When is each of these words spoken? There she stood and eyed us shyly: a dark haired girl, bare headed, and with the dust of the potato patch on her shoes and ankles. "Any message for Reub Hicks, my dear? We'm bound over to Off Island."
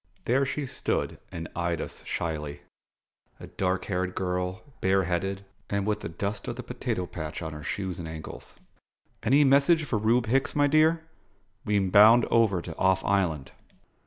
There 0.23 0.47
she 0.47 0.65
stood 0.65 1.19
and 1.31 1.47
eyed 1.55 1.79
us 1.79 2.03
shyly: 2.05 2.61
a 3.39 3.45
dark 3.45 3.85
haired 3.85 4.15
girl, 4.15 4.63
bare 4.81 5.03
headed, 5.03 5.45
and 5.69 5.85
with 5.85 5.99
the 5.99 6.09
dust 6.09 6.47
of 6.47 6.55
the 6.55 6.63
potato 6.63 7.05
patch 7.05 7.43
on 7.43 7.53
her 7.53 7.61
shoes 7.61 7.99
and 7.99 8.07
ankles. 8.07 8.55
"Any 9.21 9.43
message 9.43 9.83
for 9.85 9.99
Reub 9.99 10.25
Hicks, 10.25 10.55
my 10.55 10.65
dear? 10.65 11.03
We'm 11.65 11.91
bound 11.91 12.25
over 12.31 12.63
to 12.63 12.75
Off 12.79 13.05
Island." 13.05 13.51